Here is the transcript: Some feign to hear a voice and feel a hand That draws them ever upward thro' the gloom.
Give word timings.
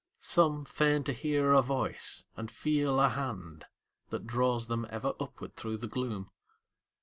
Some 0.21 0.65
feign 0.65 1.03
to 1.03 1.13
hear 1.13 1.51
a 1.51 1.61
voice 1.61 2.23
and 2.35 2.49
feel 2.49 2.99
a 2.99 3.09
hand 3.09 3.65
That 4.09 4.25
draws 4.25 4.65
them 4.65 4.87
ever 4.89 5.13
upward 5.19 5.55
thro' 5.55 5.77
the 5.77 5.85
gloom. 5.87 6.31